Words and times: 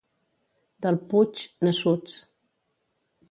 Del 0.85 0.97
Puig, 1.11 1.43
nassuts. 1.67 2.17